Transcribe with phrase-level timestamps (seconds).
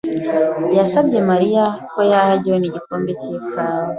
[0.77, 3.85] yasabye Mariya ko yaha John igikombe cy'ikawa.